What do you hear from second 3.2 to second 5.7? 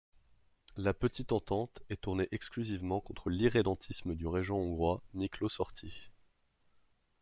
l'irrédentisme du régent hongrois Miklós